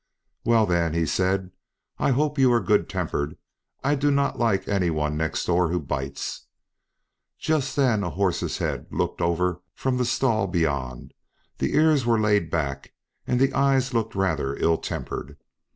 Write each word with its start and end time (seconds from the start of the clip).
"Well, 0.43 0.65
then," 0.65 0.95
he 0.95 1.05
said, 1.05 1.51
"I 1.99 2.09
hope 2.09 2.39
you 2.39 2.51
are 2.53 2.59
good 2.59 2.89
tempered; 2.89 3.37
I 3.83 3.93
do 3.93 4.09
not 4.09 4.39
like 4.39 4.67
any 4.67 4.89
one 4.89 5.15
next 5.15 5.45
door 5.45 5.67
who 5.69 5.79
bites." 5.79 6.47
Just 7.37 7.75
then 7.75 8.01
a 8.01 8.09
horse's 8.09 8.57
head 8.57 8.87
looked 8.89 9.21
over 9.21 9.61
from 9.75 9.97
the 9.97 10.05
stall 10.05 10.47
beyond; 10.47 11.13
the 11.59 11.75
ears 11.75 12.03
were 12.03 12.19
laid 12.19 12.49
back, 12.49 12.93
and 13.27 13.39
the 13.39 13.53
eye 13.53 13.79
looked 13.93 14.15
rather 14.15 14.55
ill 14.55 14.79
tempered. 14.79 15.37